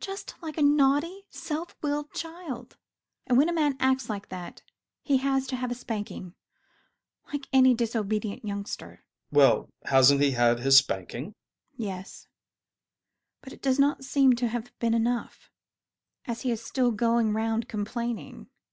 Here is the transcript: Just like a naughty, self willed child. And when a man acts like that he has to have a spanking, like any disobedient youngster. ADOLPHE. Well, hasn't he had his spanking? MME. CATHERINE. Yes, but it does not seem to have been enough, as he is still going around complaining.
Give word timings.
Just 0.00 0.34
like 0.42 0.58
a 0.58 0.62
naughty, 0.62 1.22
self 1.30 1.76
willed 1.82 2.12
child. 2.14 2.76
And 3.28 3.38
when 3.38 3.48
a 3.48 3.52
man 3.52 3.76
acts 3.78 4.10
like 4.10 4.28
that 4.28 4.60
he 5.04 5.18
has 5.18 5.46
to 5.46 5.54
have 5.54 5.70
a 5.70 5.74
spanking, 5.76 6.34
like 7.32 7.46
any 7.52 7.72
disobedient 7.72 8.44
youngster. 8.44 9.04
ADOLPHE. 9.30 9.30
Well, 9.30 9.68
hasn't 9.84 10.20
he 10.20 10.32
had 10.32 10.58
his 10.58 10.76
spanking? 10.78 11.26
MME. 11.26 11.30
CATHERINE. 11.84 11.88
Yes, 12.00 12.26
but 13.40 13.52
it 13.52 13.62
does 13.62 13.78
not 13.78 14.02
seem 14.02 14.32
to 14.34 14.48
have 14.48 14.76
been 14.80 14.94
enough, 14.94 15.48
as 16.24 16.40
he 16.40 16.50
is 16.50 16.60
still 16.60 16.90
going 16.90 17.30
around 17.30 17.68
complaining. 17.68 18.48